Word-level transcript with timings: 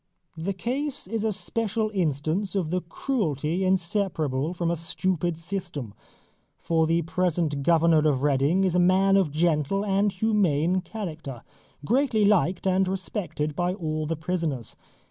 The 0.35 0.53
case 0.53 1.05
is 1.05 1.23
a 1.23 1.31
special 1.31 1.91
instance 1.93 2.55
of 2.55 2.71
the 2.71 2.81
cruelty 2.81 3.63
inseparable 3.63 4.51
from 4.55 4.71
a 4.71 4.75
stupid 4.75 5.37
system, 5.37 5.93
for 6.57 6.87
the 6.87 7.03
present 7.03 7.61
Governor 7.61 8.09
of 8.09 8.23
Reading 8.23 8.63
is 8.63 8.73
a 8.75 8.79
man 8.79 9.15
of 9.15 9.29
gentle 9.29 9.85
and 9.85 10.11
humane 10.11 10.81
character, 10.81 11.43
greatly 11.85 12.25
liked 12.25 12.65
and 12.65 12.87
respected 12.87 13.55
by 13.55 13.75
all 13.75 14.07
the 14.07 14.15
prisoners. 14.17 14.75